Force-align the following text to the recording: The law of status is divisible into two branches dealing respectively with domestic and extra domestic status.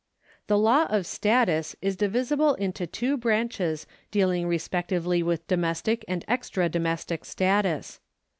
The 0.47 0.57
law 0.57 0.85
of 0.89 1.05
status 1.05 1.75
is 1.79 1.95
divisible 1.95 2.55
into 2.55 2.87
two 2.87 3.17
branches 3.17 3.85
dealing 4.09 4.47
respectively 4.47 5.21
with 5.21 5.45
domestic 5.47 6.03
and 6.07 6.25
extra 6.27 6.67
domestic 6.69 7.23
status. 7.23 7.99